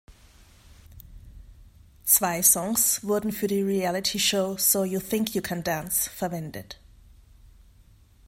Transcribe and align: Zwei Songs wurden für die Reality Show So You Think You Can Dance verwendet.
Zwei 2.05 2.41
Songs 2.41 3.03
wurden 3.03 3.31
für 3.31 3.45
die 3.45 3.61
Reality 3.61 4.17
Show 4.17 4.57
So 4.57 4.83
You 4.83 4.99
Think 4.99 5.35
You 5.35 5.43
Can 5.43 5.63
Dance 5.63 6.09
verwendet. 6.09 6.79